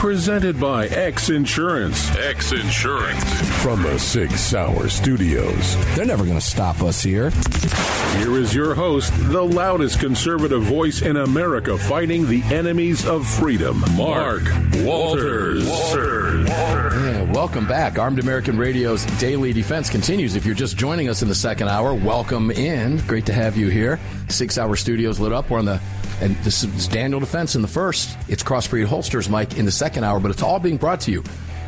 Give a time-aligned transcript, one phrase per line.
[0.00, 2.10] Presented by X Insurance.
[2.16, 3.22] X Insurance.
[3.62, 5.76] From the Sig Sauer Studios.
[5.94, 7.28] They're never going to stop us here.
[8.16, 13.84] Here is your host, the loudest conservative voice in America fighting the enemies of freedom,
[13.94, 14.44] Mark
[14.76, 15.68] Walters.
[15.68, 16.48] Walters.
[16.48, 17.98] Yeah, welcome back.
[17.98, 20.34] Armed American Radio's Daily Defense continues.
[20.34, 22.96] If you're just joining us in the second hour, welcome in.
[23.06, 24.00] Great to have you here.
[24.30, 25.50] Sig Sauer Studios lit up.
[25.50, 25.78] We're on the
[26.20, 28.16] and this is Daniel Defense in the first.
[28.28, 31.22] It's Crossbreed Holsters, Mike, in the second hour, but it's all being brought to you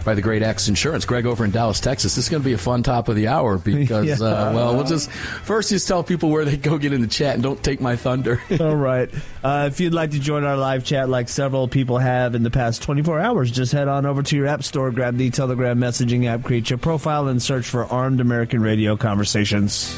[0.05, 1.05] by the great X Insurance.
[1.05, 2.17] Greg over in Dallas, Texas.
[2.17, 4.15] This is going to be a fun top of the hour because, Yeah.
[4.15, 7.35] uh, well, we'll just first just tell people where they go get in the chat
[7.35, 8.43] and don't take my thunder.
[8.61, 9.09] All right.
[9.45, 12.51] Uh, if you'd like to join our live chat like several people have in the
[12.51, 16.27] past 24 hours, just head on over to your app store, grab the Telegram messaging
[16.27, 19.97] app, create your profile, and search for Armed American Radio Conversations.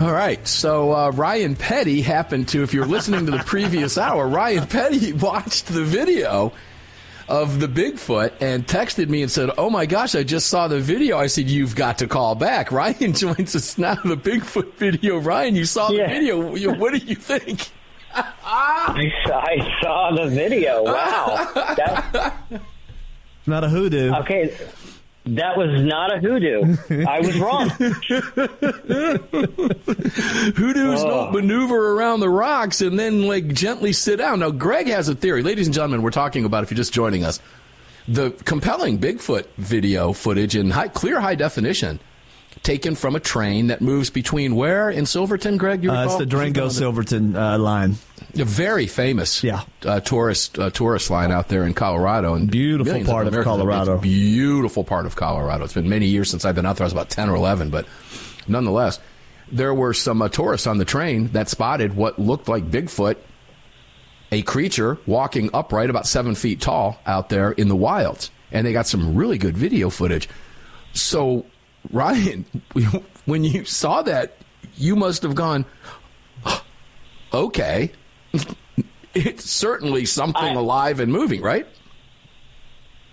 [0.00, 0.46] All right.
[0.46, 5.12] So uh, Ryan Petty happened to, if you're listening to the previous hour, Ryan Petty
[5.14, 6.52] watched the video
[7.28, 10.78] of the Bigfoot and texted me and said, "Oh my gosh, I just saw the
[10.80, 13.94] video." I said, "You've got to call back." Ryan joins us now.
[13.96, 15.18] The Bigfoot video.
[15.18, 16.06] Ryan, you saw Yeah.
[16.06, 16.74] the video.
[16.76, 17.68] What do you think?
[18.14, 20.84] I saw, I saw the video.
[20.84, 21.50] Wow.
[21.76, 22.34] That,
[23.46, 24.12] Not a hoodoo.
[24.20, 24.56] okay.
[25.28, 26.76] That was not a hoodoo.
[27.06, 27.68] I was wrong.
[30.54, 34.38] Hoodoos don't maneuver around the rocks and then like gently sit down.
[34.40, 35.42] Now, Greg has a theory.
[35.42, 37.40] Ladies and gentlemen, we're talking about if you're just joining us,
[38.06, 41.98] the compelling Bigfoot video footage in high, clear high definition,
[42.62, 45.82] taken from a train that moves between where in Silverton, Greg?
[45.82, 46.18] You Uh, it's recall?
[46.18, 47.96] the Durango Silverton uh, line.
[48.38, 49.62] A very famous Yeah.
[49.84, 52.34] uh, tourist uh, tourist line out there in Colorado.
[52.34, 53.98] And Beautiful part of been- Colorado.
[53.98, 55.64] Beautiful part of Colorado.
[55.64, 56.84] It's been many years since I've been out there.
[56.84, 57.86] I was about 10 or 11, but
[58.48, 58.98] nonetheless,
[59.50, 63.16] there were some uh, tourists on the train that spotted what looked like Bigfoot,
[64.32, 68.30] a creature walking upright about seven feet tall out there in the wilds.
[68.52, 70.28] And they got some really good video footage.
[70.94, 71.46] So,
[71.92, 72.44] Ryan,
[73.26, 74.36] when you saw that,
[74.76, 75.64] you must have gone,
[77.32, 77.92] okay,
[79.14, 81.66] it's certainly something I- alive and moving, right?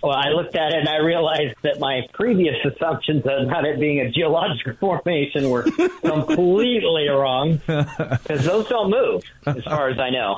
[0.01, 4.01] Well, I looked at it and I realized that my previous assumptions about it being
[4.01, 10.37] a geological formation were completely wrong because those don't move, as far as I know.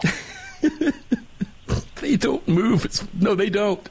[2.01, 2.85] They don't move.
[2.85, 3.81] It's, no, they don't.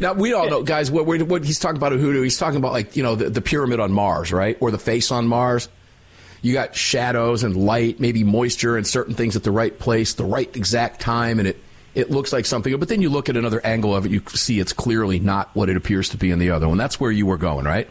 [0.00, 0.90] Now we all know, guys.
[0.90, 2.22] What, what what he's talking about a hoodoo?
[2.22, 5.10] He's talking about like you know the, the pyramid on Mars, right, or the face
[5.10, 5.68] on Mars.
[6.44, 10.26] You got shadows and light, maybe moisture and certain things at the right place, the
[10.26, 11.58] right exact time, and it
[11.94, 12.76] it looks like something.
[12.78, 15.70] But then you look at another angle of it, you see it's clearly not what
[15.70, 16.76] it appears to be in the other one.
[16.76, 17.88] That's where you were going, right?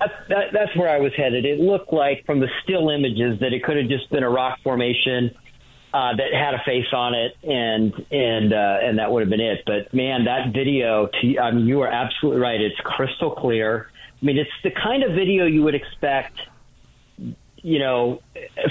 [0.00, 1.44] That's, that, that's where I was headed.
[1.44, 4.58] It looked like from the still images that it could have just been a rock
[4.64, 5.30] formation
[5.92, 9.40] uh, that had a face on it, and and uh, and that would have been
[9.40, 9.62] it.
[9.66, 12.60] But man, that video, to, mean, you are absolutely right.
[12.60, 13.90] It's crystal clear.
[14.20, 16.38] I mean, it's the kind of video you would expect,
[17.62, 18.20] you know,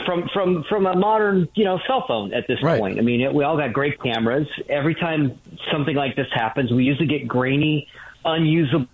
[0.05, 2.79] from from from a modern you know cell phone at this Right.
[2.79, 2.97] point.
[2.99, 4.47] I mean, we all got great cameras.
[4.69, 5.39] Every time
[5.71, 7.87] something like this happens, we usually get grainy,
[8.25, 8.87] unusable.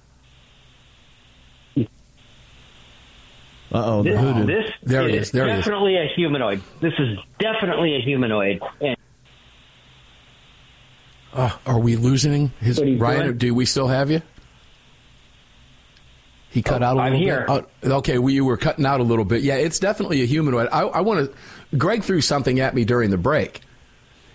[3.71, 5.57] Uh oh, This, this There he is is, there he is.
[5.59, 6.61] definitely a humanoid.
[6.81, 8.61] This is definitely a humanoid.
[8.79, 8.95] And
[11.33, 13.23] Uh, are we losing his What are you Ryan?
[13.25, 13.37] doing?
[13.37, 14.21] Do we still have you?
[16.55, 17.45] He cut Oh, out a I'm little here.
[17.47, 17.65] bit.
[17.91, 19.41] Oh, okay, we you were cutting out a little bit.
[19.43, 20.69] Yeah, it's definitely a humanoid.
[20.71, 21.29] I, I want
[21.71, 21.77] to.
[21.77, 23.59] Greg threw something at me during the break,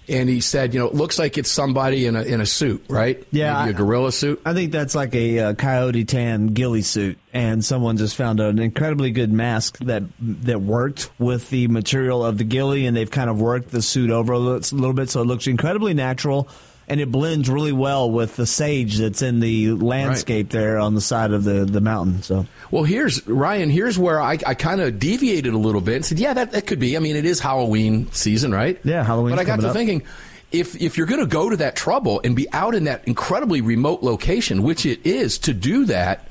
[0.06, 2.84] and he said, "You know, it looks like it's somebody in a in a suit,
[2.90, 3.26] right?
[3.32, 6.82] Yeah, Maybe a I- gorilla suit." I think that's like a uh, coyote tan ghillie
[6.82, 12.22] suit, and someone just found an incredibly good mask that that worked with the material
[12.22, 15.08] of the ghillie, and they've kind of worked the suit over a little, little bit,
[15.08, 16.48] so it looks incredibly natural,
[16.90, 21.00] and it blends really well with the sage that's in the landscape there on the
[21.00, 22.22] side of the the mountain.
[22.22, 23.70] So Well, here's Ryan.
[23.70, 26.66] Here's where I, I kind of deviated a little bit and said, "Yeah, that, that
[26.66, 26.96] could be.
[26.96, 28.78] I mean, it is Halloween season, right?
[28.82, 29.36] Yeah, Halloween.
[29.36, 29.72] But I got to up.
[29.72, 30.02] thinking,
[30.50, 33.60] if if you're going to go to that trouble and be out in that incredibly
[33.60, 36.26] remote location, which it is, to do that,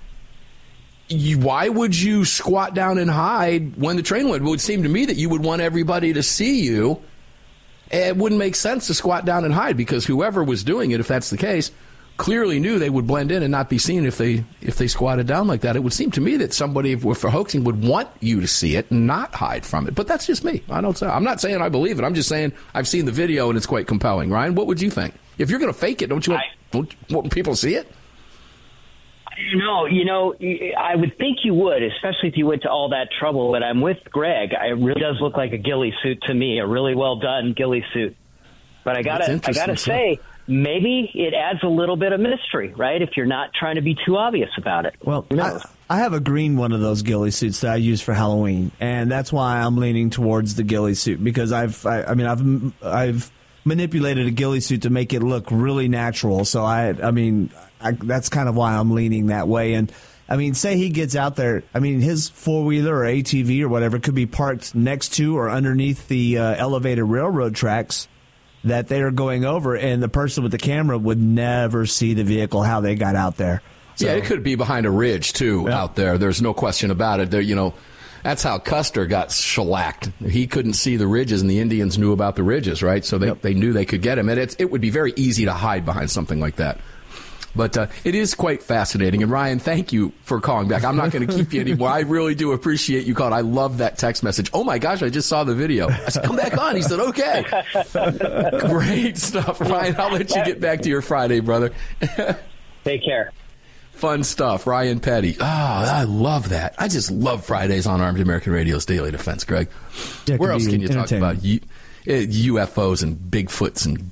[1.07, 4.44] you, why would you squat down and hide when the train went?
[4.44, 7.01] It would seem to me that you would want everybody to see you.
[7.91, 11.07] It wouldn't make sense to squat down and hide because whoever was doing it, if
[11.07, 11.71] that's the case,
[12.18, 15.25] clearly knew they would blend in and not be seen if they if they squatted
[15.25, 15.75] down like that.
[15.75, 18.91] It would seem to me that somebody for hoaxing would want you to see it
[18.91, 19.95] and not hide from it.
[19.95, 20.62] But that's just me.
[20.69, 22.03] I don't say I'm not saying I believe it.
[22.03, 24.30] I'm just saying I've seen the video and it's quite compelling.
[24.30, 25.15] Ryan, what would you think?
[25.38, 27.57] If you're going to fake it, don't you want, I, don't you want people to
[27.57, 27.89] see it?
[29.56, 30.33] No, you know,
[30.77, 33.51] I would think you would, especially if you went to all that trouble.
[33.51, 34.51] But I'm with Greg.
[34.51, 37.86] It really does look like a ghillie suit to me, a really well done ghillie
[37.94, 38.15] suit.
[38.83, 43.01] But I gotta, I gotta say, maybe it adds a little bit of mystery, right?
[43.01, 44.95] If you're not trying to be too obvious about it.
[45.03, 48.13] Well, I, I, have a green one of those ghillie suits that I use for
[48.13, 52.25] Halloween, and that's why I'm leaning towards the ghillie suit because I've, I, I mean,
[52.25, 53.31] I've, I've
[53.63, 56.45] manipulated a ghillie suit to make it look really natural.
[56.45, 59.73] So I, I mean, I, that's kind of why I'm leaning that way.
[59.73, 59.91] And
[60.27, 61.63] I mean, say he gets out there.
[61.73, 65.49] I mean, his four wheeler or ATV or whatever could be parked next to or
[65.49, 68.07] underneath the uh, elevated railroad tracks
[68.63, 72.23] that they are going over, and the person with the camera would never see the
[72.23, 73.61] vehicle how they got out there.
[73.95, 75.81] So, yeah, it could be behind a ridge too yeah.
[75.81, 76.17] out there.
[76.17, 77.31] There's no question about it.
[77.31, 77.73] There, you know,
[78.23, 80.11] that's how Custer got shellacked.
[80.19, 83.03] He couldn't see the ridges, and the Indians knew about the ridges, right?
[83.03, 83.41] So they, yep.
[83.41, 85.85] they knew they could get him, and it's, it would be very easy to hide
[85.85, 86.79] behind something like that.
[87.55, 89.23] But uh, it is quite fascinating.
[89.23, 90.83] And Ryan, thank you for calling back.
[90.83, 91.89] I'm not going to keep you anymore.
[91.89, 93.33] I really do appreciate you calling.
[93.33, 94.49] I love that text message.
[94.53, 95.89] Oh my gosh, I just saw the video.
[95.89, 96.75] I said, come back on.
[96.75, 97.43] He said, okay.
[98.67, 99.95] Great stuff, Ryan.
[99.99, 101.71] I'll let you get back to your Friday, brother.
[102.83, 103.31] Take care.
[103.93, 104.65] Fun stuff.
[104.65, 105.35] Ryan Petty.
[105.39, 106.75] Oh, I love that.
[106.77, 109.69] I just love Fridays on Armed American Radio's Daily Defense, Greg.
[110.25, 111.59] Yeah, Where else can you talk about U-
[112.05, 114.11] UFOs and Bigfoots and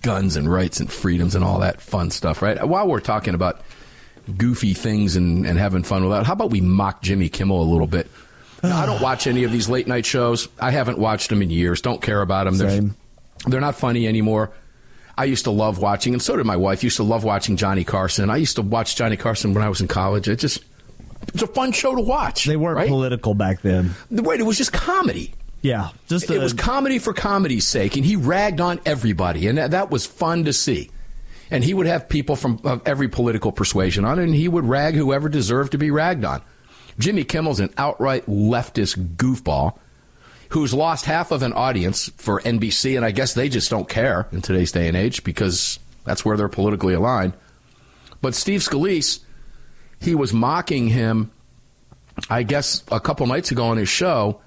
[0.00, 2.66] guns and rights and freedoms and all that fun stuff, right?
[2.66, 3.60] While we're talking about
[4.36, 7.68] goofy things and, and having fun with that, how about we mock Jimmy Kimmel a
[7.70, 8.10] little bit?
[8.62, 10.48] Now, I don't watch any of these late night shows.
[10.60, 11.80] I haven't watched them in years.
[11.80, 12.56] Don't care about them.
[12.56, 12.82] They're,
[13.46, 14.52] they're not funny anymore.
[15.16, 16.82] I used to love watching, and so did my wife.
[16.82, 18.30] Used to love watching Johnny Carson.
[18.30, 20.26] I used to watch Johnny Carson when I was in college.
[20.26, 20.64] It just
[21.28, 22.44] it's a fun show to watch.
[22.46, 22.88] They weren't right?
[22.88, 23.94] political back then.
[24.10, 25.34] Right, it was just comedy.
[25.62, 29.58] Yeah, just a, it was comedy for comedy's sake, and he ragged on everybody, and
[29.58, 30.90] that, that was fun to see.
[31.52, 35.28] And he would have people from every political persuasion on and he would rag whoever
[35.28, 36.42] deserved to be ragged on.
[36.98, 39.78] Jimmy Kimmel's an outright leftist goofball
[40.48, 44.28] who's lost half of an audience for NBC, and I guess they just don't care
[44.32, 47.34] in today's day and age because that's where they're politically aligned.
[48.20, 49.20] But Steve Scalise,
[49.98, 51.30] he was mocking him,
[52.28, 54.41] I guess, a couple nights ago on his show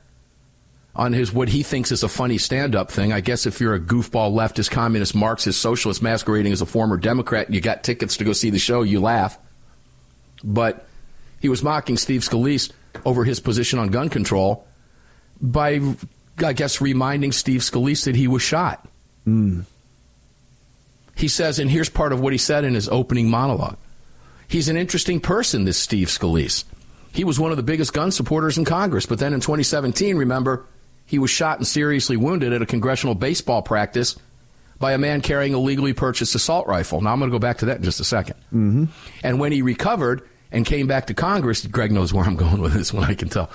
[0.95, 3.12] on his what he thinks is a funny stand-up thing.
[3.12, 7.47] I guess if you're a goofball leftist, communist, Marxist, socialist masquerading as a former Democrat
[7.47, 9.38] and you got tickets to go see the show, you laugh.
[10.44, 10.88] But
[11.42, 12.71] he was mocking Steve Scalise
[13.03, 14.65] over his position on gun control
[15.42, 15.81] by,
[16.44, 18.88] I guess, reminding Steve Scalise that he was shot.
[19.27, 19.65] Mm.
[21.15, 23.77] He says, and here's part of what he said in his opening monologue.
[24.47, 26.63] He's an interesting person, this Steve Scalise.
[27.12, 30.65] He was one of the biggest gun supporters in Congress, but then in 2017, remember,
[31.06, 34.18] he was shot and seriously wounded at a congressional baseball practice
[34.80, 37.02] by a man carrying a legally purchased assault rifle.
[37.02, 38.86] Now, I'm going to go back to that in just a 2nd mm-hmm.
[39.24, 42.74] And when he recovered and came back to Congress, Greg knows where I'm going with
[42.74, 43.50] this one, I can tell.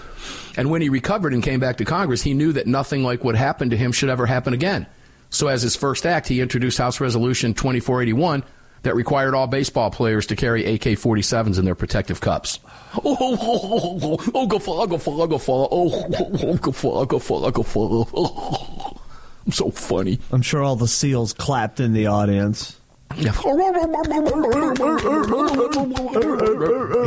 [0.57, 3.35] And when he recovered and came back to Congress, he knew that nothing like what
[3.35, 4.87] happened to him should ever happen again.
[5.29, 8.43] So, as his first act, he introduced House Resolution 2481
[8.83, 12.61] that required all baseball players to carry AK 47s in their protective cups.
[13.05, 17.07] Oh, oh, oh, oh, oh, go for, go for, go for, oh, oh, go for,
[17.07, 18.07] go for, go for.
[18.15, 19.01] Oh,
[19.47, 20.19] I'm so funny.
[20.33, 22.77] I'm sure all the seals clapped in the audience.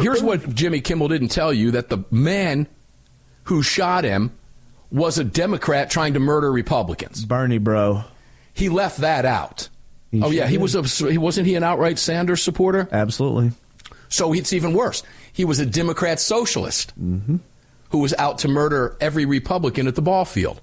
[0.01, 2.67] Here's what Jimmy Kimmel didn't tell you that the man
[3.45, 4.31] who shot him
[4.91, 7.25] was a Democrat trying to murder Republicans.
[7.25, 8.03] Bernie, bro.
[8.53, 9.69] He left that out.
[10.13, 12.87] He oh yeah, he was a he wasn't he an outright Sanders supporter?
[12.91, 13.51] Absolutely.
[14.09, 15.01] So it's even worse.
[15.33, 17.37] He was a Democrat socialist mm-hmm.
[17.89, 20.61] who was out to murder every Republican at the ball field.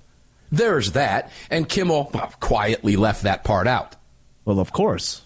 [0.53, 3.97] There's that, and Kimmel well, quietly left that part out.
[4.45, 5.23] Well, of course,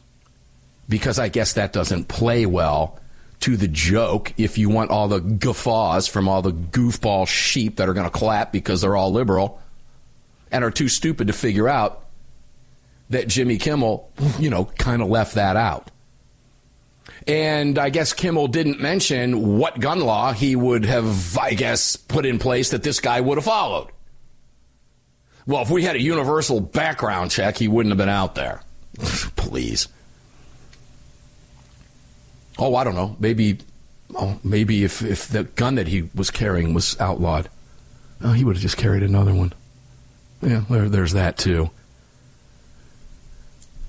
[0.89, 2.99] because I guess that doesn't play well
[3.41, 4.33] to the joke.
[4.39, 8.11] If you want all the guffaws from all the goofball sheep that are going to
[8.11, 9.61] clap because they're all liberal
[10.51, 12.04] and are too stupid to figure out
[13.11, 15.91] that Jimmy Kimmel, you know, kind of left that out.
[17.27, 22.27] And I guess Kimmel didn't mention what gun law he would have, I guess, put
[22.27, 23.91] in place that this guy would have followed.
[25.47, 28.63] Well, if we had a universal background check, he wouldn't have been out there.
[29.37, 29.89] Please.
[32.59, 33.17] Oh, I don't know.
[33.19, 33.59] Maybe,
[34.15, 37.49] oh, maybe if, if the gun that he was carrying was outlawed,
[38.23, 39.53] oh, he would have just carried another one.
[40.41, 41.71] Yeah, there, there's that too.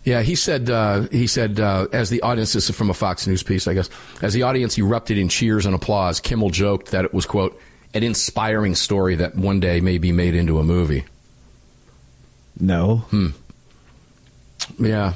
[0.05, 0.69] Yeah, he said.
[0.69, 2.53] Uh, he said uh, as the audience.
[2.53, 3.89] This is from a Fox News piece, I guess.
[4.21, 7.59] As the audience erupted in cheers and applause, Kimmel joked that it was quote
[7.95, 11.05] an inspiring story that one day may be made into a movie.
[12.59, 12.97] No.
[12.97, 13.29] Hmm.
[14.77, 15.13] Yeah.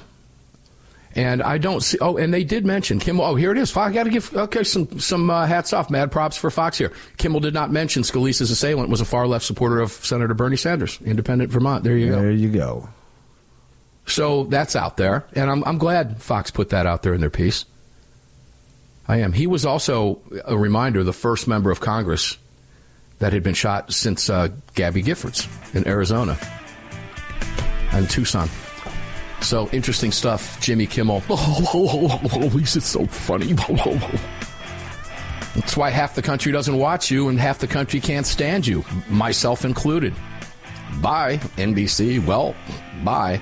[1.16, 1.98] And I don't see.
[2.00, 3.26] Oh, and they did mention Kimmel.
[3.26, 3.76] Oh, here it is.
[3.76, 6.94] I got to give okay some some uh, hats off, mad props for Fox here.
[7.18, 11.00] Kimmel did not mention Scalise's assailant was a far left supporter of Senator Bernie Sanders,
[11.04, 11.84] Independent Vermont.
[11.84, 12.16] There you go.
[12.16, 12.90] There you go.
[14.10, 17.30] So that's out there, and I'm, I'm glad Fox put that out there in their
[17.30, 17.66] piece.
[19.08, 19.34] I am.
[19.34, 22.38] He was also a reminder, the first member of Congress
[23.20, 26.38] that had been shot since uh, Gabby Giffords in Arizona
[27.92, 28.50] and Tucson.
[29.42, 31.24] So interesting stuff, Jimmy Kimmel.
[31.30, 33.54] Oh, he's so funny.
[35.56, 38.86] That's why half the country doesn't watch you and half the country can't stand you,
[39.10, 40.14] myself included.
[41.02, 42.26] Bye, NBC.
[42.26, 42.56] Well,
[43.04, 43.42] bye.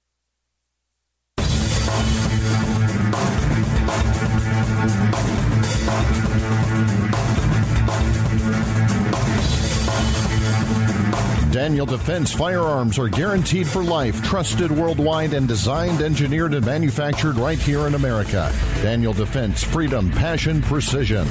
[11.81, 17.57] Daniel Defense firearms are guaranteed for life, trusted worldwide, and designed, engineered, and manufactured right
[17.57, 18.53] here in America.
[18.83, 21.27] Daniel Defense, freedom, passion, precision.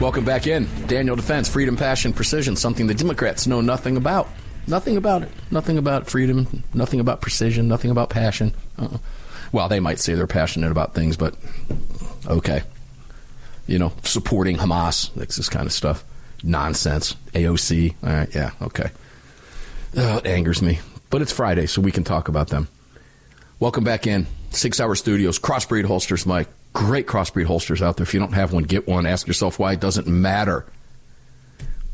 [0.00, 0.68] Welcome back in.
[0.86, 4.28] Daniel Defense, freedom, passion, precision, something the Democrats know nothing about.
[4.68, 5.30] Nothing about it.
[5.50, 8.54] Nothing about freedom, nothing about precision, nothing about passion.
[8.78, 8.98] Uh-uh.
[9.50, 11.34] Well, they might say they're passionate about things, but
[12.28, 12.62] okay.
[13.66, 16.04] You know, supporting Hamas, this kind of stuff.
[16.44, 17.16] Nonsense.
[17.32, 17.96] AOC.
[18.04, 18.92] All right, yeah, okay.
[19.96, 20.80] Oh, it angers me.
[21.10, 22.68] But it's Friday, so we can talk about them.
[23.60, 24.26] Welcome back in.
[24.50, 26.48] Sig Sauer Studios, Crossbreed Holsters, Mike.
[26.72, 28.04] Great crossbreed holsters out there.
[28.04, 29.04] If you don't have one, get one.
[29.04, 29.74] Ask yourself why.
[29.74, 30.64] It doesn't matter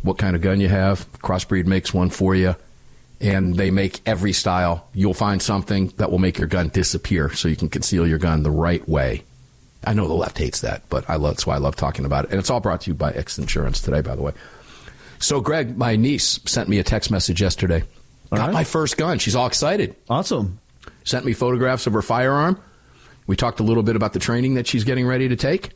[0.02, 1.11] what kind of gun you have.
[1.14, 2.55] Crossbreed makes one for you,
[3.21, 4.87] and they make every style.
[4.95, 8.45] You'll find something that will make your gun disappear so you can conceal your gun
[8.45, 9.25] the right way.
[9.85, 12.26] I know the left hates that, but I love, that's why I love talking about
[12.26, 12.31] it.
[12.31, 14.33] And it's all brought to you by X Insurance today, by the way.
[15.19, 17.83] So, Greg, my niece sent me a text message yesterday.
[18.31, 18.53] All Got right.
[18.53, 19.19] my first gun.
[19.19, 19.97] She's all excited.
[20.09, 20.61] Awesome.
[21.05, 22.61] Sent me photographs of her firearm.
[23.27, 25.71] We talked a little bit about the training that she's getting ready to take.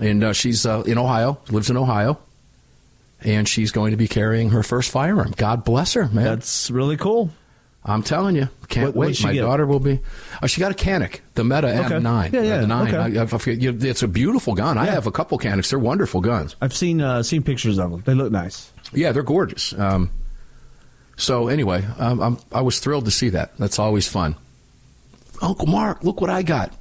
[0.00, 2.18] And uh, she's uh, in Ohio, lives in Ohio.
[3.20, 5.34] And she's going to be carrying her first firearm.
[5.36, 6.24] God bless her, man.
[6.24, 7.30] That's really cool.
[7.88, 9.24] I'm telling you, can't What- wait.
[9.24, 9.40] My get?
[9.40, 9.98] daughter will be.
[10.42, 11.94] Oh, she got a Canik, the Meta Okay.
[11.96, 12.32] M9.
[12.32, 12.94] Yeah, yeah, The 9.
[12.94, 13.18] okay.
[13.18, 14.76] I, I forget, you it's a beautiful gun.
[14.76, 15.70] I have a couple Caniks.
[15.70, 16.54] They're wonderful guns.
[16.60, 18.02] I've seen uh, seen pictures of them.
[18.04, 18.70] They look nice.
[18.92, 19.72] Yeah, they're gorgeous.
[19.72, 20.10] Um,
[21.16, 23.56] so anyway, um, I'm, I was thrilled to see that.
[23.58, 24.36] That's always fun.
[25.40, 26.72] Uncle Mark, look what I got.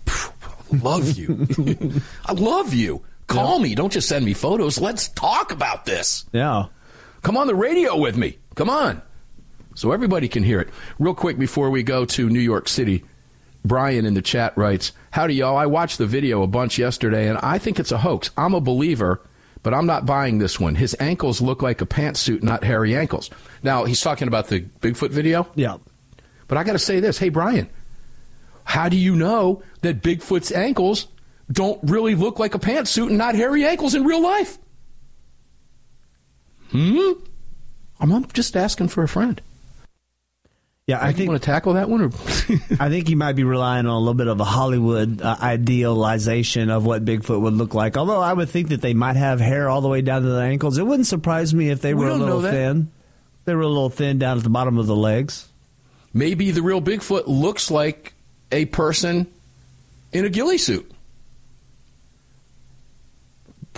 [0.84, 1.48] Love you.
[2.26, 3.04] I love you.
[3.28, 3.76] Call me.
[3.76, 4.80] Don't just send me photos.
[4.80, 6.26] Let's talk about this.
[6.34, 6.66] Yeah.
[7.24, 8.38] Come on the radio with me.
[8.56, 9.02] Come on.
[9.78, 10.70] So everybody can hear it.
[10.98, 13.04] Real quick before we go to New York City,
[13.64, 15.56] Brian in the chat writes, Howdy, y'all.
[15.56, 18.32] I watched the video a bunch yesterday, and I think it's a hoax.
[18.36, 19.22] I'm a believer,
[19.62, 20.74] but I'm not buying this one.
[20.74, 23.30] His ankles look like a pantsuit, not hairy ankles.
[23.62, 25.78] Now, he's talking about the Bigfoot video, Yeah.
[26.48, 27.20] but I got to say this.
[27.20, 27.70] Hey, Brian,
[28.64, 31.06] how do you know that Bigfoot's ankles
[31.52, 34.58] don't really look like a pantsuit and not hairy ankles in real life?
[36.72, 37.12] Hmm?
[38.00, 39.40] I'm I'm just asking for a friend.
[40.88, 42.06] Yeah, I I think want to tackle that one, or
[42.80, 46.70] I think you might be relying on a little bit of a Hollywood uh, idealization
[46.70, 47.98] of what Bigfoot would look like.
[47.98, 50.40] Although I would think that they might have hair all the way down to the
[50.42, 50.78] ankles.
[50.78, 52.90] It wouldn't surprise me if they We were a little thin.
[53.44, 55.50] They were a little thin down at the bottom of the legs.
[56.14, 58.14] maybe the real Bigfoot looks like
[58.54, 59.28] a person
[60.14, 60.90] in a ghillie suit.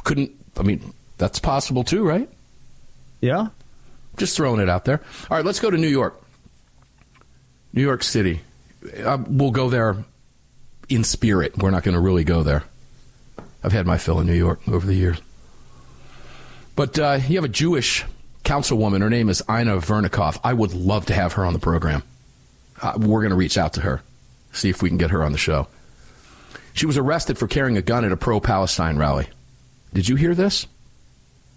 [0.04, 2.30] Couldn't I mean that's possible too, right?
[3.20, 3.48] Yeah.
[4.18, 5.02] Just throwing it out there.
[5.30, 6.22] All right, let's go to New York.
[7.74, 8.42] New York City.
[9.04, 9.98] Uh, we'll go there
[10.88, 11.58] in spirit.
[11.58, 12.64] We're not going to really go there.
[13.64, 15.22] I've had my fill in New York over the years.
[16.76, 18.06] But uh, you have a Jewish
[18.44, 19.02] councilwoman.
[19.02, 20.40] Her name is Inna Vernikov.
[20.44, 22.04] I would love to have her on the program.
[22.82, 24.02] Uh, we're going to reach out to her,
[24.54, 25.68] see if we can get her on the show.
[26.74, 29.28] She was arrested for carrying a gun at a pro Palestine rally.
[29.94, 30.66] Did you hear this?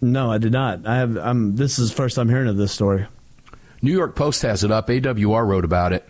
[0.00, 0.84] No, I did not.
[0.84, 1.16] I have.
[1.16, 3.06] Um, this is the first I'm hearing of this story.
[3.82, 4.88] New York Post has it up.
[4.88, 6.08] AWR wrote about it.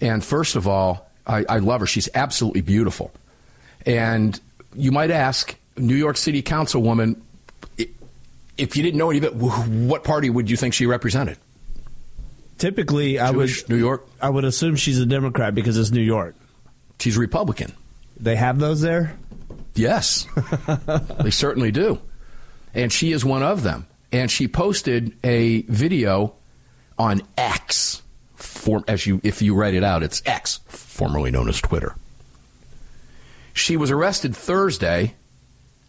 [0.00, 1.86] And first of all, I, I love her.
[1.86, 3.12] She's absolutely beautiful.
[3.84, 4.38] And
[4.74, 7.20] you might ask, New York City Councilwoman,
[8.56, 11.38] if you didn't know any of it, what party would you think she represented?
[12.58, 14.08] Typically, I would New York?
[14.20, 16.34] I would assume she's a Democrat because it's New York.
[16.98, 17.74] She's Republican.
[18.18, 19.18] They have those there.
[19.74, 20.26] Yes,
[21.20, 22.00] they certainly do.
[22.72, 23.86] And she is one of them.
[24.10, 26.34] And she posted a video
[26.98, 28.02] on X,
[28.34, 31.94] for, as you, if you write it out, it's X, formerly known as Twitter.
[33.52, 35.14] She was arrested Thursday,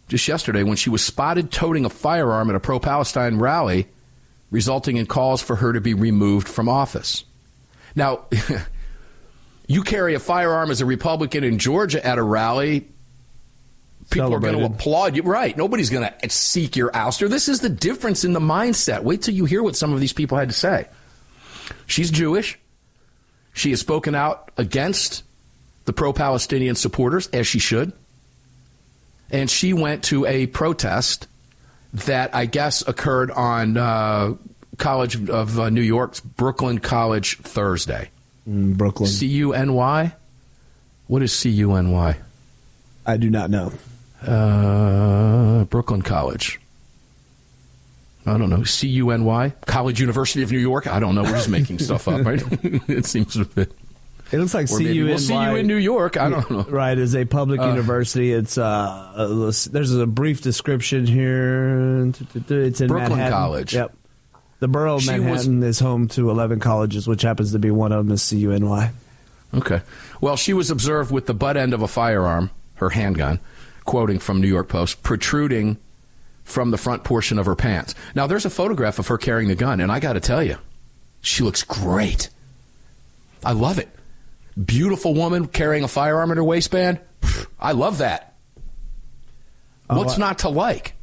[0.08, 3.88] just yesterday, when she was spotted toting a firearm at a pro Palestine rally,
[4.50, 7.24] resulting in calls for her to be removed from office.
[7.94, 8.24] Now,
[9.66, 12.88] you carry a firearm as a Republican in Georgia at a rally,
[14.10, 15.22] people are going to applaud you.
[15.22, 15.56] Right.
[15.56, 17.28] Nobody's going to seek your ouster.
[17.28, 19.02] This is the difference in the mindset.
[19.02, 20.88] Wait till you hear what some of these people had to say.
[21.86, 22.58] She's Jewish.
[23.52, 25.24] She has spoken out against
[25.84, 27.92] the pro Palestinian supporters, as she should.
[29.30, 31.26] And she went to a protest
[31.92, 34.34] that I guess occurred on uh,
[34.76, 38.10] College of uh, New York's Brooklyn College Thursday.
[38.48, 39.08] Mm, Brooklyn.
[39.08, 40.14] C U N Y?
[41.06, 42.16] What is C U N Y?
[43.06, 43.72] I do not know.
[44.22, 46.60] Uh, Brooklyn College.
[48.28, 48.62] I don't know.
[48.64, 49.52] C U N Y?
[49.66, 50.86] College University of New York?
[50.86, 51.22] I don't know.
[51.22, 52.42] We're just making stuff up, right?
[52.88, 53.72] it seems a bit.
[54.30, 55.04] It looks like CUNY.
[55.04, 56.18] we'll see you in New York.
[56.18, 56.62] I don't know.
[56.64, 58.32] Right, is a public Uh, university.
[58.32, 62.12] It's uh, uh, there's a brief description here.
[62.50, 63.32] It's in Brooklyn Manhattan.
[63.32, 63.72] College.
[63.74, 63.94] Yep.
[64.60, 67.70] The borough of She was- Manhattan is home to 11 colleges, which happens to be
[67.70, 68.90] one of them is CUNY.
[69.54, 69.80] Okay.
[70.20, 73.40] Well, she was observed with the butt end of a firearm, her handgun,
[73.86, 75.78] quoting from New York Post, protruding
[76.48, 77.94] from the front portion of her pants.
[78.14, 80.56] Now, there's a photograph of her carrying the gun, and I got to tell you,
[81.20, 82.30] she looks great.
[83.44, 83.88] I love it.
[84.62, 87.00] Beautiful woman carrying a firearm in her waistband.
[87.60, 88.34] I love that.
[89.86, 90.94] What's I- not to like?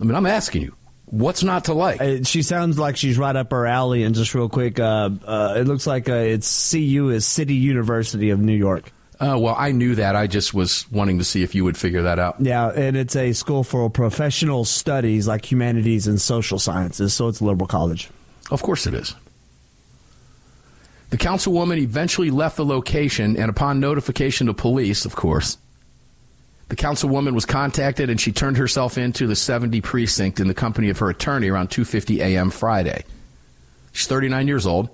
[0.00, 0.74] I mean, I'm asking you,
[1.06, 2.00] what's not to like?
[2.00, 4.02] Uh, She sounds like she's right up her alley.
[4.02, 8.30] And just real quick, uh, uh, it looks like uh, it's CU is City University
[8.30, 8.92] of New York.
[9.22, 10.16] Uh, well, I knew that.
[10.16, 12.40] I just was wanting to see if you would figure that out.
[12.40, 17.14] Yeah, and it's a school for professional studies like humanities and social sciences.
[17.14, 18.10] So it's a liberal college.
[18.50, 19.14] Of course it is.
[21.10, 25.56] The councilwoman eventually left the location, and upon notification to police, of course,
[26.68, 30.88] the councilwoman was contacted and she turned herself into the 70 precinct in the company
[30.88, 32.50] of her attorney around 2:50 a.m.
[32.50, 33.04] Friday.
[33.92, 34.88] She's 39 years old.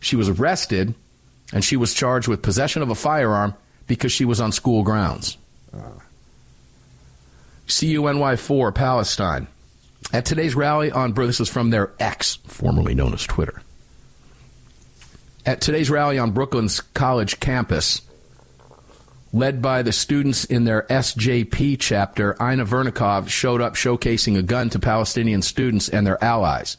[0.00, 0.94] She was arrested
[1.52, 3.54] and she was charged with possession of a firearm
[3.86, 5.36] because she was on school grounds.
[7.66, 9.46] CUNY4 Palestine.
[10.12, 13.62] At today's rally on, this is from their X, formerly known as Twitter.
[15.44, 18.02] At today's rally on Brooklyn's college campus,
[19.32, 24.70] led by the students in their SJP chapter, Inna Vernikov showed up showcasing a gun
[24.70, 26.76] to Palestinian students and their allies.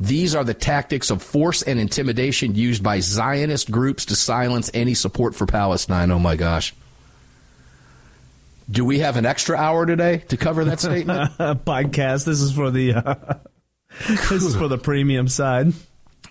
[0.00, 4.94] These are the tactics of force and intimidation used by Zionist groups to silence any
[4.94, 6.10] support for Palestine.
[6.10, 6.74] Oh my gosh.
[8.70, 11.32] Do we have an extra hour today to cover that statement?
[11.38, 12.24] Podcast.
[12.24, 13.14] This is for the uh,
[14.08, 15.72] this is for the premium side.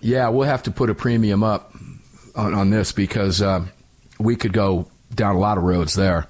[0.00, 1.72] Yeah, we'll have to put a premium up
[2.34, 3.70] on, on this because um,
[4.18, 6.26] we could go down a lot of roads there.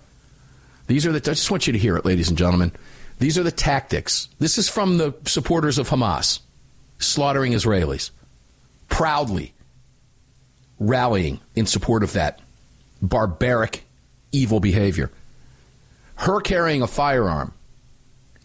[0.86, 1.18] These are the.
[1.18, 2.72] I just want you to hear it, ladies and gentlemen.
[3.18, 4.28] These are the tactics.
[4.38, 6.40] This is from the supporters of Hamas,
[6.98, 8.10] slaughtering Israelis,
[8.88, 9.52] proudly
[10.78, 12.40] rallying in support of that
[13.00, 13.84] barbaric,
[14.32, 15.10] evil behavior.
[16.16, 17.52] Her carrying a firearm,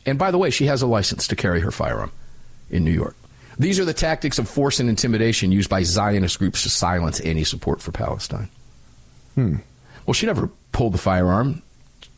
[0.05, 2.11] and by the way, she has a license to carry her firearm
[2.69, 3.15] in New York.
[3.57, 7.43] These are the tactics of force and intimidation used by Zionist groups to silence any
[7.43, 8.49] support for Palestine.
[9.35, 9.57] Hmm.
[10.05, 11.61] Well, she never pulled the firearm.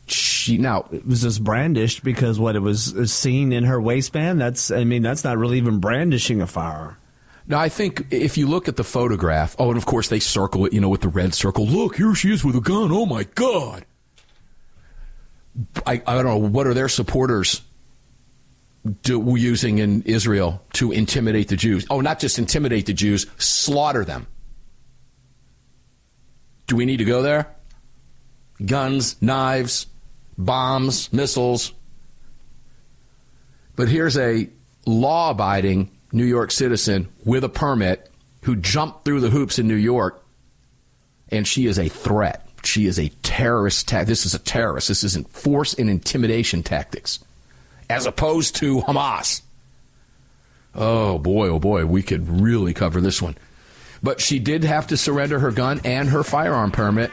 [0.06, 4.40] She now It was just brandished because what it was seen in her waistband.
[4.40, 6.96] That's I mean that's not really even brandishing a firearm.
[7.46, 10.64] Now, I think if you look at the photograph, oh, and of course they circle
[10.66, 11.66] it, you know, with the red circle.
[11.66, 12.92] Look, here she is with a gun.
[12.92, 13.84] Oh my God!
[15.84, 17.62] I, I don't know what are their supporters
[19.02, 21.86] do, using in Israel to intimidate the Jews.
[21.90, 24.26] Oh, not just intimidate the Jews, slaughter them.
[26.66, 27.54] Do we need to go there?
[28.64, 29.86] Guns, knives,
[30.36, 31.72] bombs, missiles.
[33.76, 34.48] But here's a
[34.86, 38.10] law abiding New York citizen with a permit
[38.42, 40.24] who jumped through the hoops in New York,
[41.30, 42.48] and she is a threat.
[42.64, 43.88] She is a terrorist.
[43.88, 44.88] Ta- this is a terrorist.
[44.88, 47.18] This isn't force and intimidation tactics,
[47.88, 49.42] as opposed to Hamas.
[50.74, 53.36] Oh boy, oh boy, we could really cover this one.
[54.02, 57.10] But she did have to surrender her gun and her firearm permit.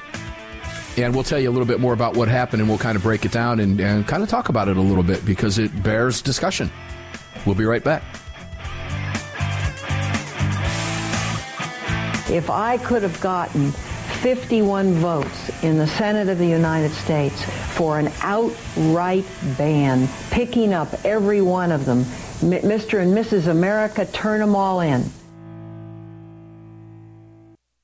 [1.03, 3.03] And we'll tell you a little bit more about what happened, and we'll kind of
[3.03, 5.81] break it down and, and kind of talk about it a little bit because it
[5.81, 6.69] bears discussion.
[7.45, 8.03] We'll be right back.
[12.29, 17.41] If I could have gotten 51 votes in the Senate of the United States
[17.73, 19.25] for an outright
[19.57, 22.03] ban, picking up every one of them,
[22.41, 23.01] Mr.
[23.01, 23.47] and Mrs.
[23.47, 25.03] America, turn them all in.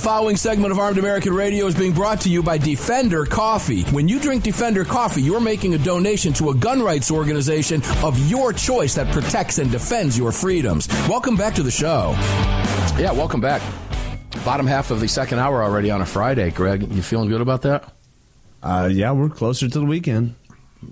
[0.00, 3.82] The following segment of Armed American Radio is being brought to you by Defender Coffee.
[3.90, 8.18] When you drink Defender Coffee, you're making a donation to a gun rights organization of
[8.26, 10.88] your choice that protects and defends your freedoms.
[11.06, 12.12] Welcome back to the show.
[12.98, 13.60] Yeah, welcome back.
[14.42, 16.90] Bottom half of the second hour already on a Friday, Greg.
[16.90, 17.92] You feeling good about that?
[18.62, 20.34] Uh, yeah, we're closer to the weekend.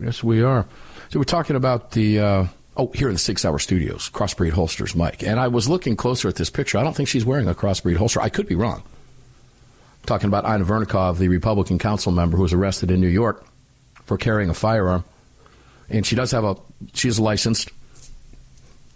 [0.03, 0.67] Yes, we are.
[1.09, 2.21] So we're talking about the.
[2.21, 5.25] Uh, Oh, here in the Sig Sauer Studios, Crossbreed Holsters, Mike.
[5.25, 6.79] And I was looking closer at this picture.
[6.79, 8.21] I don't think she's wearing a Crossbreed holster.
[8.21, 8.85] I could be wrong.
[10.07, 13.47] Talking about Inna Vernikov, the Republican council member who was arrested in New York
[14.05, 15.05] for carrying a firearm.
[15.91, 16.57] And she does have a,
[16.95, 17.71] she is licensed,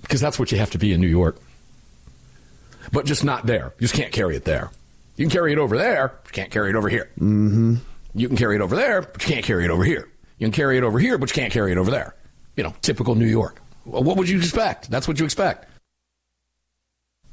[0.01, 1.39] because that's what you have to be in New York.
[2.93, 3.73] But just not there.
[3.79, 4.71] You just can't carry it there.
[5.17, 7.11] You can carry it over there, you can't carry it over here.
[7.19, 7.77] Mm-hmm.
[8.15, 10.09] You can carry it over there, but you can't carry it over here.
[10.39, 12.15] You can carry it over here, but you can't carry it over there.
[12.57, 13.61] You know, typical New York.
[13.85, 14.91] Well, what would you expect?
[14.91, 15.69] That's what you expect.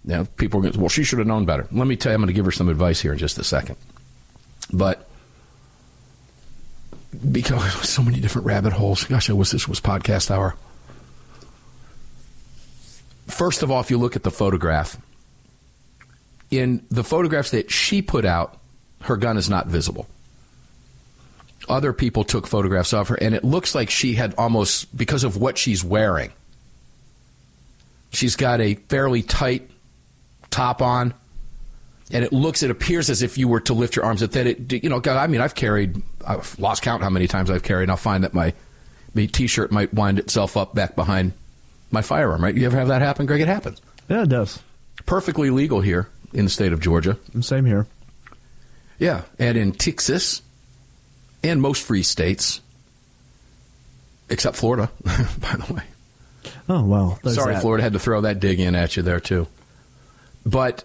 [0.09, 1.67] Now, people are going to, well, she should have known better.
[1.71, 3.43] Let me tell you, I'm going to give her some advice here in just a
[3.43, 3.75] second.
[4.73, 5.07] But
[7.31, 10.55] because so many different rabbit holes, gosh, I wish this was podcast hour.
[13.27, 14.97] First of all, if you look at the photograph,
[16.49, 18.57] in the photographs that she put out,
[19.01, 20.07] her gun is not visible.
[21.67, 25.37] Other people took photographs of her, and it looks like she had almost, because of
[25.37, 26.31] what she's wearing,
[28.11, 29.69] she's got a fairly tight
[30.49, 31.13] top on,
[32.11, 34.21] and it looks, it appears as if you were to lift your arms.
[34.21, 37.63] That it, you know, I mean, I've carried, I've lost count how many times I've
[37.63, 38.53] carried, and I'll find that my,
[39.13, 41.33] my t-shirt might wind itself up back behind
[41.91, 42.43] my firearm.
[42.43, 42.55] Right?
[42.55, 43.41] You ever have that happen, Greg?
[43.41, 43.81] It happens.
[44.09, 44.59] Yeah, it does.
[45.05, 47.17] Perfectly legal here in the state of Georgia.
[47.41, 47.87] Same here.
[48.97, 50.41] Yeah, and in Texas,
[51.43, 52.59] and most free states,
[54.29, 55.83] except Florida, by the way.
[56.67, 57.19] Oh well.
[57.23, 57.61] Sorry, that.
[57.61, 59.47] Florida had to throw that dig in at you there too.
[60.45, 60.83] But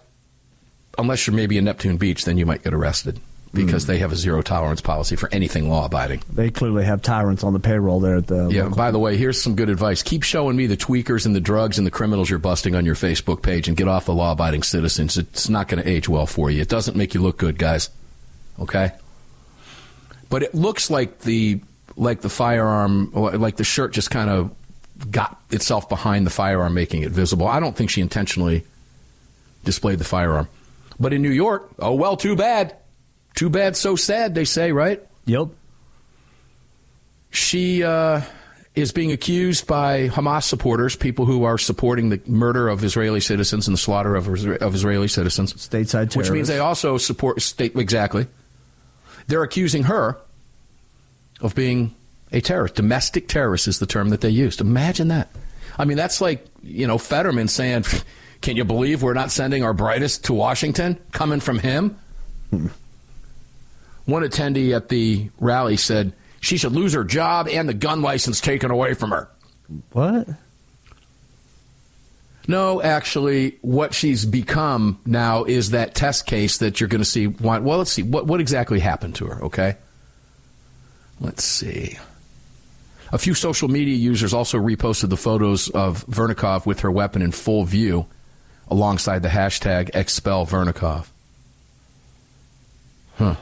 [0.97, 3.19] unless you're maybe in Neptune Beach, then you might get arrested
[3.55, 3.87] because mm.
[3.87, 6.21] they have a zero tolerance policy for anything law abiding.
[6.31, 8.49] They clearly have tyrants on the payroll there at the.
[8.49, 8.69] Yeah.
[8.69, 11.77] By the way, here's some good advice: keep showing me the tweakers and the drugs
[11.77, 14.63] and the criminals you're busting on your Facebook page, and get off the law abiding
[14.63, 15.17] citizens.
[15.17, 16.61] It's not going to age well for you.
[16.61, 17.89] It doesn't make you look good, guys.
[18.59, 18.91] Okay.
[20.29, 21.61] But it looks like the
[21.95, 24.53] like the firearm, like the shirt, just kind of
[25.09, 27.47] got itself behind the firearm, making it visible.
[27.47, 28.65] I don't think she intentionally
[29.65, 30.47] displayed the firearm.
[30.99, 32.77] But in New York, oh well, too bad.
[33.35, 35.03] Too bad, so sad, they say, right?
[35.25, 35.49] Yep.
[37.31, 38.21] She uh,
[38.75, 43.67] is being accused by Hamas supporters, people who are supporting the murder of Israeli citizens
[43.67, 45.53] and the slaughter of, of Israeli citizens.
[45.53, 46.15] Stateside terrorists.
[46.15, 48.27] Which means they also support state, exactly.
[49.27, 50.17] They're accusing her
[51.41, 51.93] of being
[52.31, 52.75] a terrorist.
[52.75, 54.61] Domestic terrorist is the term that they used.
[54.61, 55.29] Imagine that.
[55.77, 57.83] I mean, that's like, you know, Fetterman saying,
[58.45, 60.99] can you believe we're not sending our brightest to Washington?
[61.11, 61.97] Coming from him?
[62.51, 62.67] Hmm.
[64.05, 68.39] One attendee at the rally said she should lose her job and the gun license
[68.39, 69.27] taken away from her.
[69.93, 70.27] What?
[72.47, 77.25] No, actually, what she's become now is that test case that you're going to see.
[77.25, 78.03] Well, let's see.
[78.03, 79.75] What, what exactly happened to her, okay?
[81.19, 81.97] Let's see.
[83.11, 87.31] A few social media users also reposted the photos of Vernikov with her weapon in
[87.31, 88.05] full view
[88.69, 91.07] alongside the hashtag expel Vernikov.
[93.17, 93.35] Huh.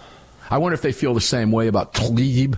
[0.49, 2.57] I wonder if they feel the same way about Tlaib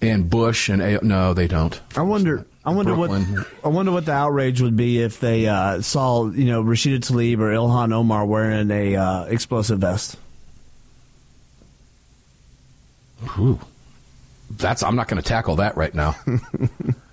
[0.00, 1.80] and Bush and A- no, they don't.
[1.96, 2.46] I wonder.
[2.64, 3.34] I wonder Brooklyn.
[3.34, 6.98] what I wonder what the outrage would be if they uh, saw you know Rashida
[6.98, 10.16] Tlaib or Ilhan Omar wearing a uh, explosive vest.
[13.38, 13.58] Ooh
[14.50, 16.16] that's I'm not going to tackle that right now.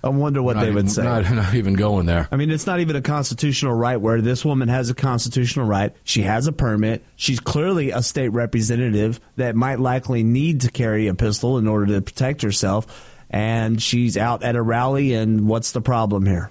[0.06, 1.02] I wonder what not they even, would say.
[1.02, 2.28] Not, not, even going there.
[2.30, 5.92] I mean, it's not even a constitutional right where this woman has a constitutional right.
[6.04, 7.04] She has a permit.
[7.16, 11.86] She's clearly a state representative that might likely need to carry a pistol in order
[11.94, 13.12] to protect herself.
[13.28, 16.50] And she's out at a rally, and what's the problem here?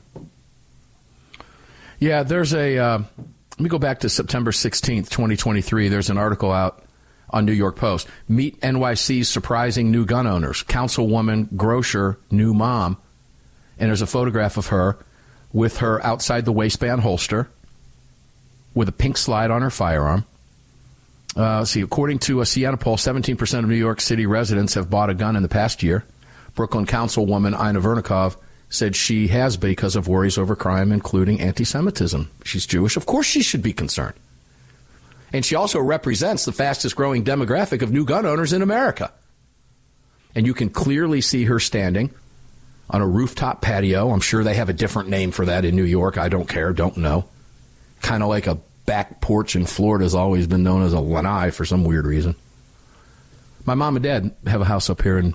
[2.00, 2.78] Yeah, there's a.
[2.78, 5.88] Uh, let me go back to September 16th, 2023.
[5.88, 6.84] There's an article out
[7.30, 8.08] on New York Post.
[8.28, 10.64] Meet NYC's surprising new gun owners.
[10.64, 12.98] Councilwoman Grocer, new mom.
[13.80, 14.98] And there's a photograph of her
[15.52, 17.50] with her outside the waistband holster
[18.74, 20.26] with a pink slide on her firearm.
[21.36, 25.10] Uh, see, according to a Siena poll, 17% of New York City residents have bought
[25.10, 26.06] a gun in the past year.
[26.56, 28.38] Brooklyn Councilwoman Inna Vernikov
[28.70, 32.30] said she has because of worries over crime, including anti Semitism.
[32.44, 32.96] She's Jewish.
[32.96, 34.16] Of course, she should be concerned.
[35.34, 39.12] And she also represents the fastest growing demographic of new gun owners in America.
[40.34, 42.12] And you can clearly see her standing
[42.90, 44.12] on a rooftop patio.
[44.12, 46.18] I'm sure they have a different name for that in New York.
[46.18, 47.26] I don't care, don't know.
[48.02, 51.50] Kind of like a back porch in Florida has always been known as a lanai
[51.50, 52.36] for some weird reason.
[53.66, 55.34] My mom and dad have a house up here, and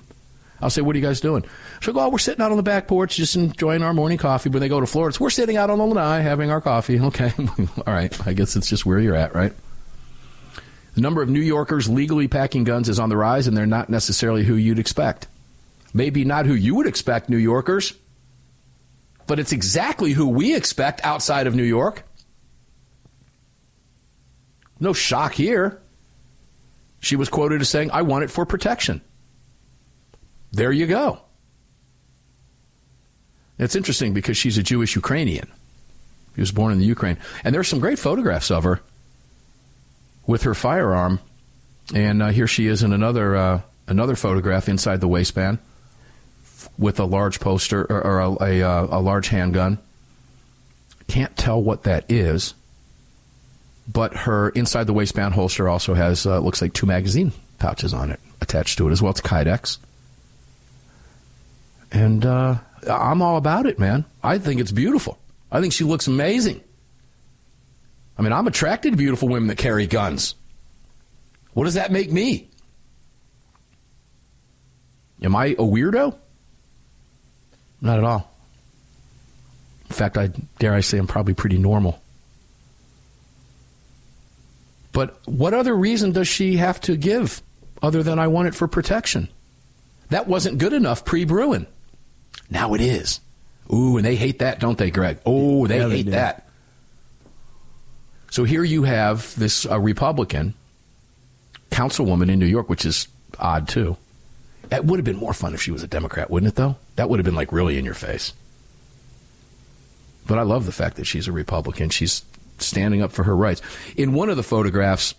[0.61, 1.43] I'll say, What are you guys doing?
[1.81, 4.49] She'll go, Oh, we're sitting out on the back porch just enjoying our morning coffee.
[4.49, 6.99] When they go to Florida, It's we're sitting out on the lanai having our coffee.
[7.11, 7.33] Okay.
[7.85, 8.27] All right.
[8.27, 9.51] I guess it's just where you're at, right?
[10.95, 13.89] The number of New Yorkers legally packing guns is on the rise, and they're not
[13.89, 15.27] necessarily who you'd expect.
[15.93, 17.93] Maybe not who you would expect, New Yorkers,
[19.27, 22.03] but it's exactly who we expect outside of New York.
[24.79, 25.81] No shock here.
[26.99, 29.01] She was quoted as saying, I want it for protection.
[30.51, 31.21] There you go.
[33.57, 35.49] It's interesting because she's a Jewish Ukrainian.
[36.35, 37.17] She was born in the Ukraine.
[37.43, 38.81] And there's some great photographs of her
[40.25, 41.19] with her firearm
[41.93, 45.59] And uh, here she is in another uh, another photograph inside the waistband
[46.77, 49.79] with a large poster or, or a, a, uh, a large handgun.
[51.07, 52.53] Can't tell what that is,
[53.87, 58.11] but her inside the waistband holster also has uh, looks like two magazine pouches on
[58.11, 59.11] it attached to it as well.
[59.11, 59.77] It's Kydex,
[61.91, 62.55] and uh,
[62.89, 64.05] I'm all about it, man.
[64.23, 65.17] I think it's beautiful.
[65.51, 66.61] I think she looks amazing.
[68.17, 70.35] I mean, I'm attracted to beautiful women that carry guns.
[71.53, 72.49] What does that make me?
[75.21, 76.15] Am I a weirdo?
[77.81, 78.31] Not at all.
[79.89, 80.27] In fact, I
[80.59, 82.01] dare I say I'm probably pretty normal.
[84.93, 87.41] But what other reason does she have to give
[87.81, 89.29] other than I want it for protection?
[90.09, 91.65] That wasn't good enough pre Bruen.
[92.49, 93.19] Now it is.
[93.73, 95.19] Ooh, and they hate that, don't they, Greg?
[95.25, 96.11] Oh, they Yeah, hate do.
[96.11, 96.47] that.
[98.29, 100.53] So here you have this uh, Republican
[101.69, 103.07] councilwoman in New York, which is
[103.39, 103.95] odd too.
[104.71, 106.55] It would have been more fun if she was a Democrat, wouldn't it?
[106.55, 108.31] Though that would have been like really in your face.
[110.27, 111.89] But I love the fact that she's a Republican.
[111.89, 112.23] She's
[112.59, 113.59] standing up for her rights.
[113.97, 115.15] In one of the photographs,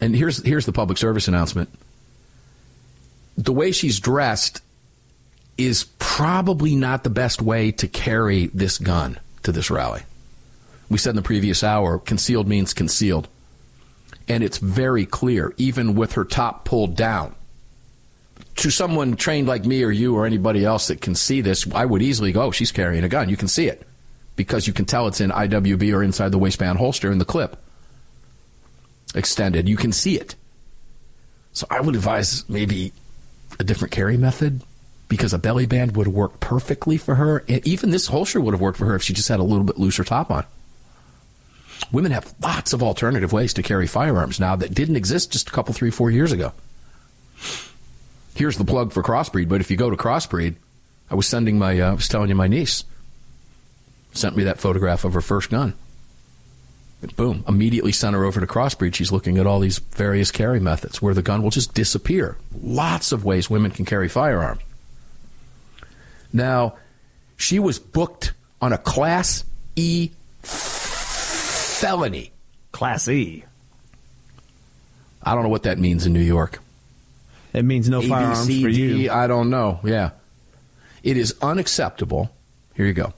[0.00, 1.70] and here's here's the public service announcement.
[3.36, 4.62] The way she's dressed
[5.58, 10.02] is probably not the best way to carry this gun to this rally.
[10.88, 13.26] We said in the previous hour, concealed means concealed.
[14.28, 17.34] And it's very clear, even with her top pulled down.
[18.56, 21.84] To someone trained like me or you or anybody else that can see this, I
[21.84, 23.28] would easily go, oh, she's carrying a gun.
[23.28, 23.86] You can see it
[24.36, 27.56] because you can tell it's in IWB or inside the waistband holster in the clip.
[29.14, 29.68] Extended.
[29.68, 30.34] You can see it.
[31.52, 32.92] So I would advise maybe
[33.58, 34.62] a different carry method
[35.08, 37.44] because a belly band would worked perfectly for her.
[37.48, 39.64] And even this holster would have worked for her if she just had a little
[39.64, 40.46] bit looser top on.
[41.90, 45.52] Women have lots of alternative ways to carry firearms now that didn't exist just a
[45.52, 46.52] couple, three, four years ago.
[48.34, 50.54] Here's the plug for Crossbreed, but if you go to Crossbreed,
[51.10, 52.84] I was sending my, uh, I was telling you, my niece
[54.12, 55.74] sent me that photograph of her first gun.
[57.02, 58.94] And boom, immediately sent her over to Crossbreed.
[58.94, 62.36] She's looking at all these various carry methods where the gun will just disappear.
[62.62, 64.62] Lots of ways women can carry firearms.
[66.32, 66.76] Now,
[67.36, 70.10] she was booked on a Class E
[71.82, 72.30] felony.
[72.70, 73.44] Class E.
[75.22, 76.61] I don't know what that means in New York.
[77.52, 79.10] It means no A, B, firearms C, for D, you.
[79.10, 79.80] I don't know.
[79.84, 80.10] Yeah.
[81.02, 82.34] It is unacceptable.
[82.74, 83.12] Here you go.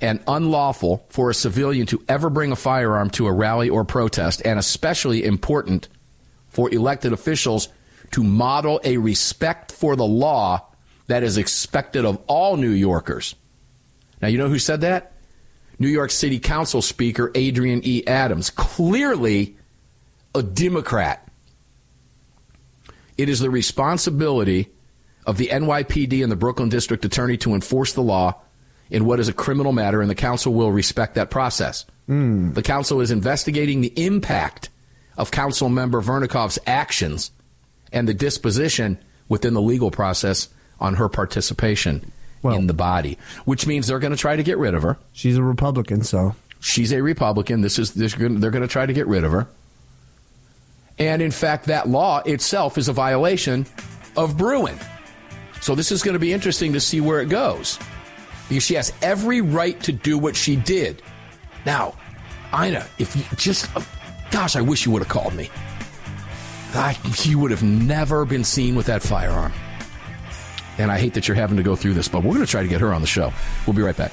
[0.00, 4.42] And unlawful for a civilian to ever bring a firearm to a rally or protest,
[4.44, 5.88] and especially important
[6.48, 7.68] for elected officials
[8.12, 10.66] to model a respect for the law
[11.06, 13.34] that is expected of all New Yorkers.
[14.20, 15.12] Now, you know who said that?
[15.78, 18.06] New York City Council Speaker Adrienne E.
[18.06, 19.56] Adams, clearly
[20.34, 21.26] a Democrat.
[23.20, 24.70] It is the responsibility
[25.26, 28.40] of the NYPD and the Brooklyn District Attorney to enforce the law
[28.88, 31.84] in what is a criminal matter, and the council will respect that process.
[32.06, 32.52] Hmm.
[32.52, 34.70] The council is investigating the impact
[35.16, 37.30] of Council Member Vernikov's actions
[37.92, 38.98] and the disposition
[39.28, 40.48] within the legal process
[40.80, 42.12] on her participation
[42.42, 44.98] in the body, which means they're going to try to get rid of her.
[45.12, 47.62] She's a Republican, so She's a Republican.
[47.62, 49.48] This is this, they're going to try to get rid of her.
[51.00, 53.66] And in fact, that law itself is a violation
[54.16, 54.78] of Bruen.
[55.62, 57.78] So this is going to be interesting to see where it goes.
[58.48, 61.02] Because she has every right to do what she did.
[61.64, 61.94] Now,
[62.52, 63.82] Inna, if you just, uh,
[64.30, 65.48] gosh, I wish you would have called me.
[66.74, 69.52] I, you would have never been seen with that firearm.
[70.78, 72.62] And I hate that you're having to go through this, but we're going to try
[72.62, 73.32] to get her on the show.
[73.66, 74.12] We'll be right back.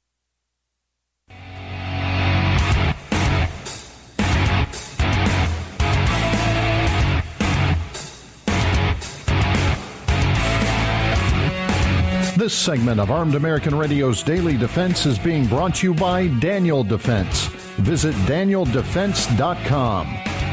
[12.41, 16.83] This segment of Armed American Radio's Daily Defense is being brought to you by Daniel
[16.83, 17.45] Defense.
[17.77, 20.07] Visit danieldefense.com.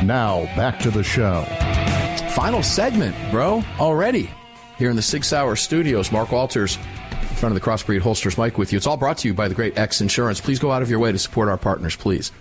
[0.07, 1.45] Now, back to the show.
[2.35, 4.29] Final segment, bro, already.
[4.77, 8.59] Here in the Sig Sauer studios, Mark Walters, in front of the Crossbreed Holsters mic
[8.59, 8.77] with you.
[8.77, 10.43] It's all brought to you by the great X Insurance.
[10.43, 12.33] Please go out of your way to support our partners, please.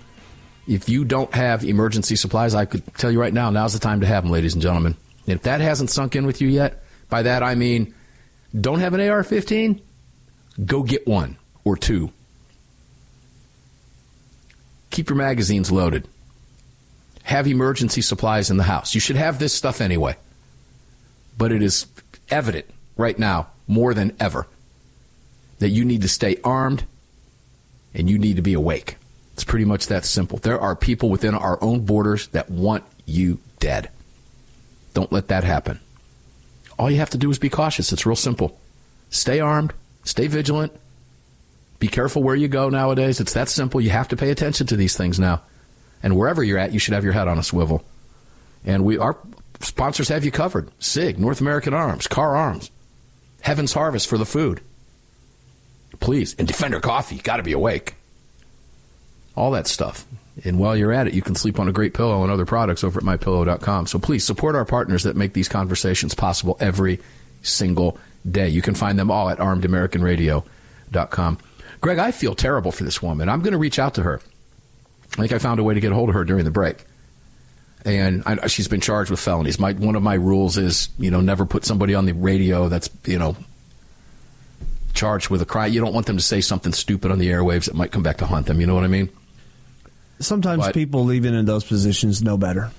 [0.67, 4.01] If you don't have emergency supplies, I could tell you right now, now's the time
[4.01, 4.97] to have them, ladies and gentlemen.
[5.25, 7.93] And if that hasn't sunk in with you yet, by that I mean
[8.59, 9.81] don't have an AR 15?
[10.65, 12.11] Go get one or two.
[14.89, 16.07] Keep your magazines loaded.
[17.23, 18.95] Have emergency supplies in the house.
[18.95, 20.15] You should have this stuff anyway.
[21.37, 21.85] But it is
[22.29, 24.47] evident right now, more than ever,
[25.59, 26.85] that you need to stay armed
[27.93, 28.95] and you need to be awake.
[29.33, 30.39] It's pretty much that simple.
[30.39, 33.89] There are people within our own borders that want you dead.
[34.93, 35.79] Don't let that happen.
[36.77, 37.91] All you have to do is be cautious.
[37.91, 38.59] It's real simple.
[39.09, 39.73] Stay armed,
[40.03, 40.73] stay vigilant,
[41.79, 43.19] be careful where you go nowadays.
[43.19, 43.79] It's that simple.
[43.81, 45.41] You have to pay attention to these things now.
[46.03, 47.83] And wherever you're at, you should have your head on a swivel.
[48.65, 49.17] And we our
[49.59, 50.69] sponsors have you covered.
[50.79, 52.69] SIG, North American Arms, Kahr Arms,
[53.41, 54.61] Heaven's Harvest for the food.
[55.99, 56.35] Please.
[56.37, 57.95] And Defender Coffee, got to be awake.
[59.35, 60.05] all that stuff.
[60.43, 62.83] And while you're at it, you can sleep on a great pillow and other products
[62.83, 63.87] over at mypillow.com.
[63.87, 66.99] So please support our partners that make these conversations possible every
[67.41, 67.97] single
[68.29, 68.49] day.
[68.49, 71.37] You can find them all at armedamericanradio.com.
[71.79, 73.29] Greg, I feel terrible for this woman.
[73.29, 74.21] I'm going to reach out to her.
[75.13, 76.85] I think I found a way to get a hold of her during the break.
[77.85, 79.59] And I, she's been charged with felonies.
[79.59, 82.89] My, one of my rules is, you know, never put somebody on the radio that's,
[83.05, 83.37] you know,
[84.93, 85.71] charged with a crime.
[85.71, 88.17] You don't want them to say something stupid on the airwaves that might come back
[88.17, 88.59] to haunt them.
[88.59, 89.09] You know what I mean?
[90.19, 92.71] Sometimes but, people leaving in those positions know better.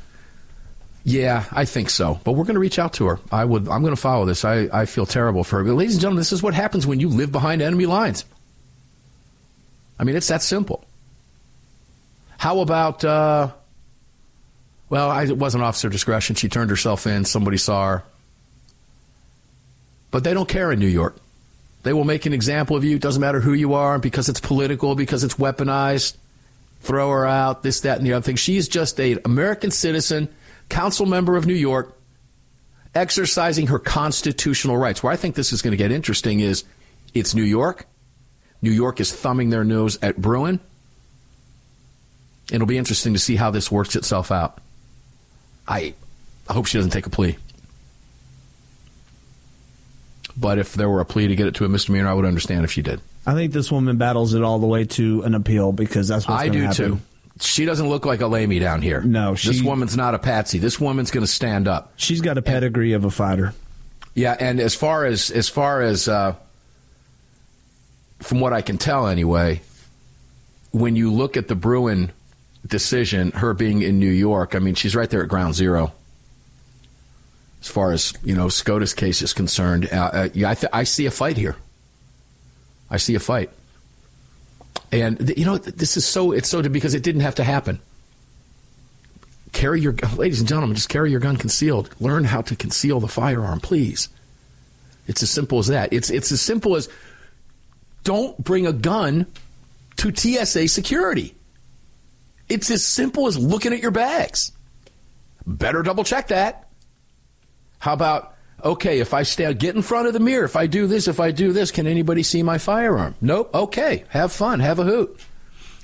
[1.05, 2.20] Yeah, I think so.
[2.24, 3.20] But we're going to reach out to her.
[3.30, 3.68] I would.
[3.68, 4.45] I'm going to follow this.
[4.45, 5.64] I, I feel terrible for her.
[5.64, 8.24] But ladies and gentlemen, this is what happens when you live behind enemy lines.
[9.99, 10.84] I mean, it's that simple.
[12.36, 13.05] How about?
[13.05, 13.53] Uh,
[14.91, 16.36] well, I, it wasn't officer discretion.
[16.36, 17.24] She turned herself in.
[17.24, 18.03] Somebody saw her.
[20.11, 21.16] But they don't care in New York.
[21.84, 22.97] They will make an example of you.
[22.97, 26.16] It doesn't matter who you are, because it's political, because it's weaponized.
[26.81, 28.37] Throw her out, this, that, and the other thing.
[28.37, 30.29] She's just an American citizen,
[30.68, 31.99] council member of New York,
[32.95, 35.03] exercising her constitutional rights.
[35.03, 36.64] Where I think this is going to get interesting is
[37.14, 37.87] it's New York.
[38.62, 40.61] New York is thumbing their nose at Bruen.
[42.51, 44.59] It'll be interesting to see how this works itself out.
[45.66, 45.95] I,
[46.49, 47.37] I hope she doesn't take a plea.
[50.37, 52.64] But if there were a plea to get it to a misdemeanor, I would understand
[52.64, 53.01] if she did.
[53.26, 56.42] I think this woman battles it all the way to an appeal because that's what's
[56.42, 56.76] I do happen.
[56.76, 57.00] too.
[57.40, 59.00] She doesn't look like a lamey down here.
[59.00, 60.58] No, she, this woman's not a patsy.
[60.58, 61.92] This woman's going to stand up.
[61.96, 63.54] She's got a pedigree and, of a fighter.
[64.14, 66.34] Yeah, and as far as as far as uh,
[68.20, 69.60] from what I can tell, anyway,
[70.72, 72.10] when you look at the Bruen
[72.66, 75.92] decision, her being in New York, I mean, she's right there at ground zero
[77.60, 79.88] as far as you know SCOTUS case is concerned.
[79.92, 81.56] Uh, uh, yeah, I, th- I, see a fight here.
[82.91, 83.51] I see a fight,
[84.91, 87.80] and you know this is so it's so because it didn't have to happen.
[89.53, 91.91] Carry your ladies and gentlemen, just carry your gun concealed.
[92.01, 94.09] Learn how to conceal the firearm, please.
[95.07, 95.93] It's as simple as that.
[95.93, 96.89] It's it's as simple as
[98.05, 99.26] don't bring a gun
[99.97, 101.34] to TSA security.
[102.49, 104.53] It's as simple as looking at your bags.
[105.47, 106.68] Better double check that.
[107.78, 108.34] How about,
[108.64, 111.20] okay, if I stand, get in front of the mirror, if I do this, if
[111.20, 113.14] I do this, can anybody see my firearm?
[113.20, 113.54] Nope.
[113.54, 114.04] Okay.
[114.09, 114.61] Have fun.
[114.61, 115.18] Have a hoot.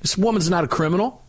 [0.02, 1.22] This woman's not a criminal.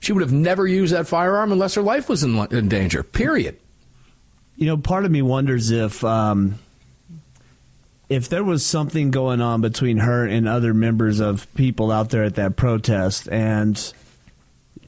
[0.00, 3.58] She would have never used that firearm unless her life was in, in danger, period.
[4.56, 6.02] You know, part of me wonders if.
[6.04, 6.58] Um,
[8.10, 12.24] if there was something going on between her and other members of people out there
[12.24, 13.94] at that protest, and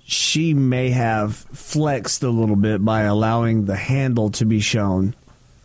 [0.03, 5.15] she may have flexed a little bit by allowing the handle to be shown.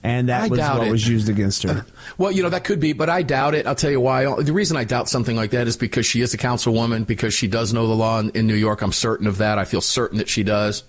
[0.07, 0.91] And that I was what it.
[0.91, 1.85] was used against her.
[2.17, 3.67] well, you know, that could be, but I doubt it.
[3.67, 4.41] I'll tell you why.
[4.41, 7.47] The reason I doubt something like that is because she is a councilwoman, because she
[7.47, 8.81] does know the law in, in New York.
[8.81, 9.59] I'm certain of that.
[9.59, 10.83] I feel certain that she does.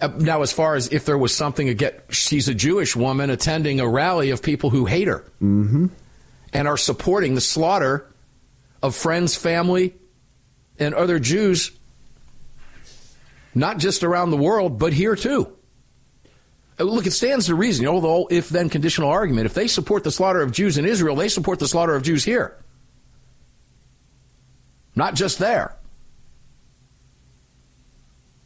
[0.00, 3.80] Uh, now, as far as if there was something again, she's a Jewish woman attending
[3.80, 5.86] a rally of people who hate her mm-hmm.
[6.52, 8.06] and are supporting the slaughter
[8.82, 9.94] of friends, family,
[10.78, 11.70] and other Jews
[13.54, 15.56] not just around the world, but here too.
[16.78, 19.46] Uh, look, it stands to reason, you know, the whole if then conditional argument.
[19.46, 22.24] If they support the slaughter of Jews in Israel, they support the slaughter of Jews
[22.24, 22.56] here.
[24.96, 25.76] Not just there.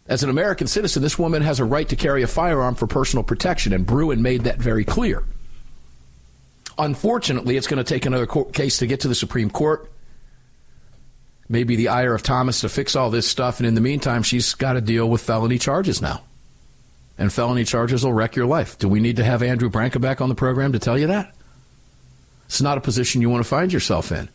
[0.06, 3.22] As an American citizen, this woman has a right to carry a firearm for personal
[3.22, 5.22] protection, and Bruen made that very clear.
[6.78, 9.90] Unfortunately, it's going to take another court case to get to the Supreme Court
[11.48, 13.58] maybe the ire of Thomas to fix all this stuff.
[13.58, 16.22] And in the meantime, she's got to deal with felony charges now.
[17.18, 18.78] And felony charges will wreck your life.
[18.78, 21.34] Do we need to have Andrew Branca back on the program to tell you that?
[22.46, 24.28] It's not a position you want to find yourself in.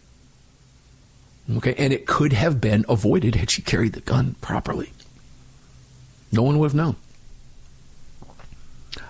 [1.58, 4.92] Okay, and it could have been avoided had she carried the gun properly.
[6.32, 6.96] No one would have known.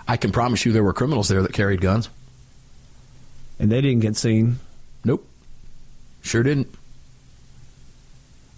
[0.06, 2.08] I can promise you there were criminals there that carried guns.
[3.58, 4.58] And they didn't get seen.
[5.04, 5.26] Nope.
[6.22, 6.68] Sure didn't.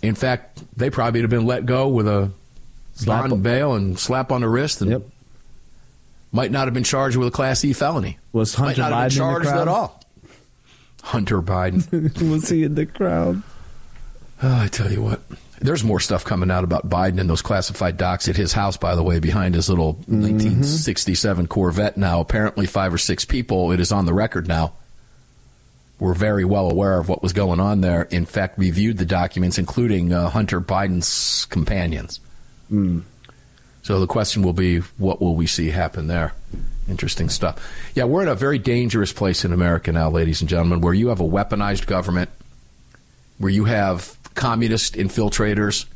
[0.03, 2.31] In fact, they probably would have been let go with a
[2.97, 5.03] slap bond bail and slap on the wrist, and yep.
[6.32, 8.18] might not have been charged with a Class E felony.
[8.32, 10.03] Was Hunter might not Biden have been charged at all?
[11.03, 13.42] Hunter Biden was he in the crowd?
[14.42, 15.20] Oh, I tell you what.
[15.59, 18.94] There's more stuff coming out about Biden and those classified docs at his house, by
[18.94, 20.20] the way, behind his little mm-hmm.
[20.20, 22.20] 1967 Corvette now.
[22.20, 24.74] Apparently, five or six people, it is on the record now,
[25.99, 28.03] were very well aware of what was going on there.
[28.03, 32.20] In fact, reviewed the documents, including uh, Hunter Biden's companions.
[32.71, 33.03] Mm.
[33.83, 36.33] So the question will be, what will we see happen there?
[36.89, 37.64] Interesting stuff.
[37.95, 41.09] Yeah, we're in a very dangerous place in America now, ladies and gentlemen, where you
[41.09, 42.31] have a weaponized government,
[43.39, 45.87] where you have communist infiltrators,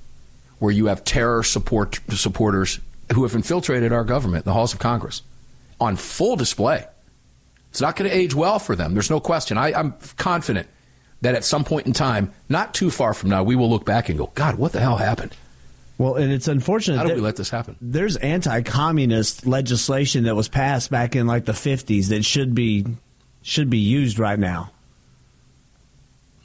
[0.59, 2.81] where you have terror support supporters
[3.13, 5.23] who have infiltrated our government, the halls of Congress,
[5.81, 6.87] on full display.
[7.71, 8.95] It's not going to age well for them.
[8.95, 9.57] There's no question.
[9.57, 10.69] I, I'm confident
[11.23, 14.09] that at some point in time, not too far from now, we will look back
[14.09, 15.37] and go, God, what the hell happened?
[16.01, 16.97] Well, and it's unfortunate.
[16.97, 17.77] How that we let this happen?
[17.79, 22.87] There's anti-communist legislation that was passed back in like the 50s that should be
[23.43, 24.71] should be used right now.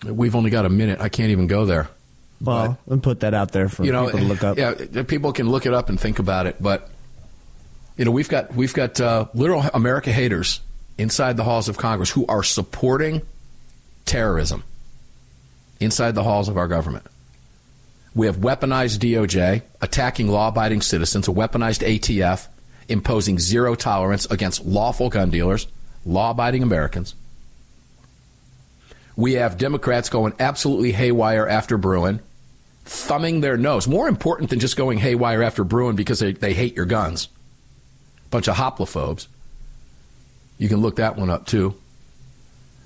[0.04, 1.00] We've only got a minute.
[1.00, 1.88] I can't even go there.
[2.42, 4.58] Well, and put that out there for you know, people to look up.
[4.58, 6.62] Yeah, people can look it up and think about it.
[6.62, 6.90] But
[7.96, 10.60] you know, we've got we've got uh, literal America haters
[10.98, 13.22] inside the halls of Congress who are supporting
[14.04, 14.66] terrorism
[15.80, 17.06] inside the halls of our government.
[18.16, 22.48] We have weaponized DOJ attacking law abiding citizens, a weaponized ATF
[22.88, 25.68] imposing zero tolerance against lawful gun dealers,
[26.06, 27.14] law abiding Americans.
[29.18, 32.22] We have Democrats going absolutely haywire after Bruen,
[32.86, 33.88] thumbing their nose.
[33.88, 37.28] More important than just going haywire after Bruen because they, they hate your guns.
[38.32, 39.28] Bunch of hoplophobes.
[40.58, 41.76] You can look that one up too.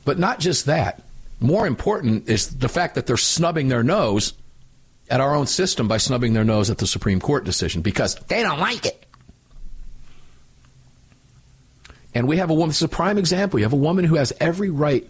[0.05, 1.03] But not just that.
[1.39, 4.33] More important is the fact that they're snubbing their nose
[5.09, 8.41] at our own system by snubbing their nose at the Supreme Court decision because they
[8.41, 9.05] don't like it.
[12.13, 13.59] And we have a woman, this is a prime example.
[13.59, 15.09] You have a woman who has every right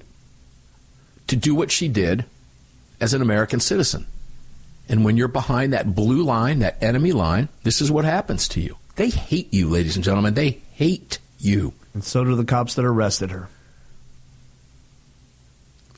[1.28, 2.26] to do what she did
[3.00, 4.06] as an American citizen.
[4.89, 8.62] And when you're behind that blue line, that enemy line, this is what happens to
[8.62, 8.78] you.
[8.95, 10.34] They hate you, ladies and gentlemen.
[10.34, 11.74] They hate you.
[11.93, 13.50] And so do the cops that arrested her.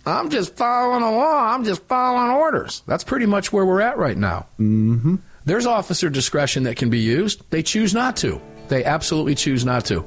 [0.06, 1.54] I'm just following the law.
[1.54, 2.82] I'm just following orders.
[2.88, 4.48] That's pretty much where we're at right now.
[4.60, 5.16] Mm-hmm.
[5.46, 7.50] There's officer discretion that can be used.
[7.50, 8.42] They choose not to.
[8.68, 10.06] They absolutely choose not to.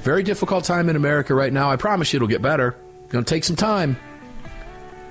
[0.00, 1.70] Very difficult time in America right now.
[1.70, 2.76] I promise you it'll get better.
[3.08, 3.96] Going to take some time.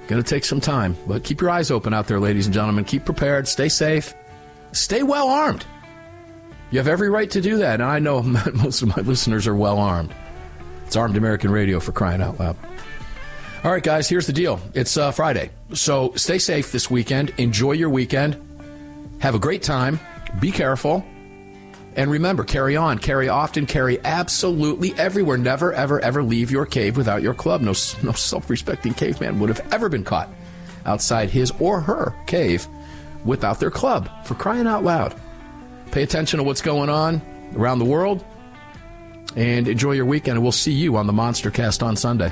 [0.07, 0.95] Going to take some time.
[1.05, 2.86] But keep your eyes open out there, ladies and gentlemen.
[2.86, 3.47] Keep prepared.
[3.47, 4.13] Stay safe.
[4.71, 5.65] Stay well armed.
[6.71, 7.75] You have every right to do that.
[7.75, 8.21] And I know
[8.53, 10.13] most of my listeners are well armed.
[10.86, 12.55] It's Armed American Radio for crying out loud.
[13.64, 14.60] All right, guys, here's the deal.
[14.76, 15.49] It's uh, Friday.
[15.74, 17.34] So stay safe this weekend.
[17.38, 18.38] Enjoy your weekend.
[19.20, 19.99] Have a great time.
[20.39, 21.03] Be careful.
[21.95, 25.39] And remember, carry on, carry often, carry absolutely everywhere.
[25.39, 27.62] Never, ever, ever leave your cave without your club.
[27.62, 30.30] No, no self respecting caveman would have ever been caught
[30.86, 32.68] outside his or her cave
[33.26, 34.08] without their club.
[34.26, 35.20] For crying out loud.
[35.91, 37.22] Pay attention to what's going on
[37.55, 38.24] around the world
[39.36, 40.36] and enjoy your weekend.
[40.38, 42.32] And we'll see you on the Monster Cast on Sunday.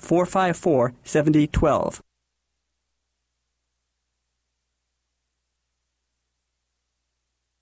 [0.00, 2.00] 454 7012.